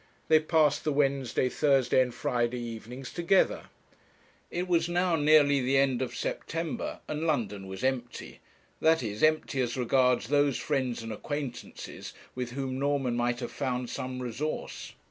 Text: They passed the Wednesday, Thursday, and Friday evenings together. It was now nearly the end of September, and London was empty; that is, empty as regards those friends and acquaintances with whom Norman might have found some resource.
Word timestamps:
They 0.29 0.39
passed 0.39 0.83
the 0.83 0.91
Wednesday, 0.91 1.47
Thursday, 1.47 2.01
and 2.01 2.11
Friday 2.11 2.57
evenings 2.59 3.13
together. 3.13 3.65
It 4.49 4.67
was 4.67 4.89
now 4.89 5.15
nearly 5.15 5.61
the 5.61 5.77
end 5.77 6.01
of 6.01 6.15
September, 6.15 7.01
and 7.07 7.27
London 7.27 7.67
was 7.67 7.83
empty; 7.83 8.39
that 8.79 9.03
is, 9.03 9.21
empty 9.21 9.61
as 9.61 9.77
regards 9.77 10.29
those 10.29 10.57
friends 10.57 11.03
and 11.03 11.11
acquaintances 11.13 12.13
with 12.33 12.53
whom 12.53 12.79
Norman 12.79 13.15
might 13.15 13.41
have 13.41 13.51
found 13.51 13.91
some 13.91 14.19
resource. 14.23 14.93